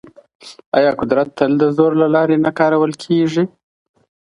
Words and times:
ايا 0.77 0.91
قدرت 0.99 1.29
تل 1.37 1.51
د 1.61 1.63
زور 1.77 1.91
له 2.01 2.07
لاري 2.15 2.37
نه 2.45 2.51
کارول 2.59 2.91
کېږي؟ 3.03 3.43